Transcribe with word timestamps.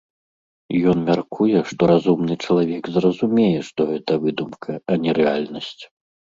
Ён 0.91 0.97
мяркуе, 1.09 1.59
што 1.73 1.81
разумны 1.93 2.33
чалавек 2.45 2.83
зразумее, 2.97 3.61
што 3.69 3.81
гэта 3.93 4.11
выдумка, 4.27 4.71
а 4.89 5.01
не 5.07 5.11
рэальнасць. 5.23 5.75